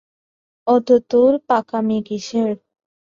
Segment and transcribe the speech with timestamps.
[0.67, 2.49] অত তোর পাকামি কিসের?